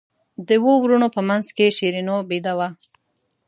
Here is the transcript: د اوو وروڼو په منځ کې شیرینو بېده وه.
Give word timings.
د 0.47 0.49
اوو 0.59 0.73
وروڼو 0.83 1.07
په 1.15 1.21
منځ 1.29 1.45
کې 1.57 1.75
شیرینو 1.77 2.15
بېده 2.29 2.53
وه. 2.57 2.69